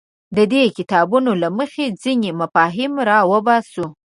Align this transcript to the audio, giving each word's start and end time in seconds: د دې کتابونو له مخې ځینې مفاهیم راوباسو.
د 0.37 0.39
دې 0.51 0.63
کتابونو 0.77 1.31
له 1.41 1.49
مخې 1.57 1.85
ځینې 2.03 2.29
مفاهیم 2.41 2.93
راوباسو. 3.09 3.85